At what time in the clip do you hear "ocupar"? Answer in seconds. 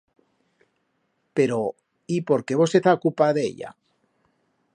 2.99-3.31